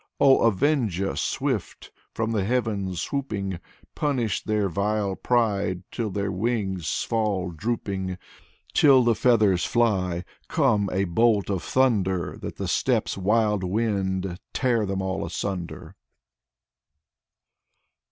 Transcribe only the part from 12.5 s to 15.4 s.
the steppe's wild wind Tear them all